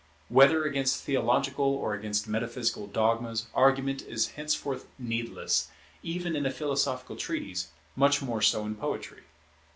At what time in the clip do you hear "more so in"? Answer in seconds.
8.19-8.73